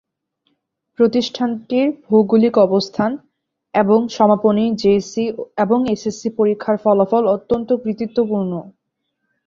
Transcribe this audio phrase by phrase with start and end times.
[0.99, 3.11] প্রতিষ্ঠানটির ভৌগোলিক অবস্থান
[3.73, 5.23] এবং সমাপনী, জেেএস, সি
[5.57, 8.51] এবং এস, এস, সি পরীক্ষার ফলাফল অত্যন্ত কৃতিত্বপূর্ণ।